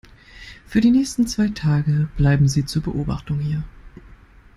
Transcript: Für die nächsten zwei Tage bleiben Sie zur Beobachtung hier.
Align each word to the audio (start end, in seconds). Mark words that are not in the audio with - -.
Für 0.65 0.81
die 0.81 0.89
nächsten 0.89 1.27
zwei 1.27 1.49
Tage 1.49 2.09
bleiben 2.17 2.47
Sie 2.47 2.65
zur 2.65 2.81
Beobachtung 2.81 3.37
hier. 3.37 3.61